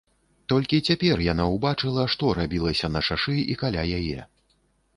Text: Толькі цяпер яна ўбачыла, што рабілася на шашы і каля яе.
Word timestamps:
Толькі 0.53 0.79
цяпер 0.91 1.21
яна 1.25 1.45
ўбачыла, 1.55 2.07
што 2.15 2.31
рабілася 2.39 2.91
на 2.97 3.01
шашы 3.11 3.37
і 3.51 3.59
каля 3.63 3.87
яе. 3.99 4.19